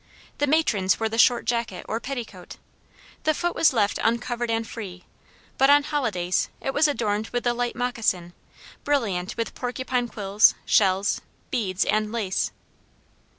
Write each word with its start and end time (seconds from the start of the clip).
The 0.39 0.47
matrons 0.47 0.99
wore 0.99 1.09
the 1.09 1.19
short 1.19 1.45
jacket 1.45 1.85
or 1.87 1.99
petticoat. 1.99 2.55
The 3.23 3.35
foot 3.35 3.53
was 3.53 3.71
left 3.71 3.99
uncovered 4.03 4.49
and 4.49 4.65
free, 4.67 5.05
but 5.59 5.69
on 5.69 5.83
holidays 5.83 6.49
it 6.59 6.73
was 6.73 6.87
adorned 6.87 7.27
with 7.27 7.43
the 7.43 7.53
light 7.53 7.75
moccasin, 7.75 8.33
brilliant 8.83 9.37
with 9.37 9.53
porcupine 9.53 10.07
quills, 10.07 10.55
shells, 10.65 11.21
beads, 11.51 11.85
and 11.85 12.11
lace. 12.11 12.49